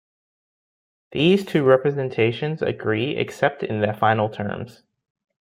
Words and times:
These 1.11 1.45
two 1.45 1.63
representations 1.63 2.63
agree 2.63 3.15
except 3.17 3.61
in 3.61 3.81
their 3.81 3.93
final 3.93 4.29
terms. 4.29 4.81